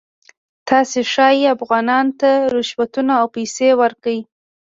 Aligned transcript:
تاسې 0.69 0.99
ښایي 1.11 1.45
افغانانو 1.55 2.13
ته 2.21 2.31
رشوتونه 2.55 3.11
او 3.21 3.27
پیسې 3.35 3.69
ورکړئ. 3.81 4.19